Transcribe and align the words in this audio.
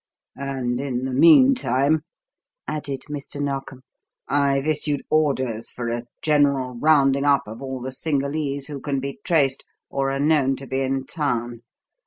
"And 0.35 0.79
in 0.79 1.05
the 1.05 1.13
meantime," 1.13 2.01
added 2.67 3.03
Mr. 3.07 3.39
Narkom, 3.39 3.83
"I've 4.27 4.65
issued 4.65 5.03
orders 5.11 5.69
for 5.69 5.89
a 5.89 6.05
general 6.23 6.75
rounding 6.79 7.23
up 7.23 7.43
of 7.45 7.61
all 7.61 7.81
the 7.81 7.91
Cingalese 7.91 8.65
who 8.65 8.81
can 8.81 8.99
be 8.99 9.19
traced 9.23 9.63
or 9.91 10.09
are 10.09 10.19
known 10.19 10.55
to 10.55 10.65
be 10.65 10.81
in 10.81 11.05
town. 11.05 11.61